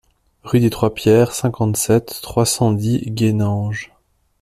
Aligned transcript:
Rue 0.41 0.59
des 0.61 0.71
trois 0.71 0.95
Pierres, 0.95 1.31
cinquante-sept, 1.31 2.21
trois 2.23 2.47
cent 2.47 2.71
dix 2.71 3.01
Guénange 3.11 3.91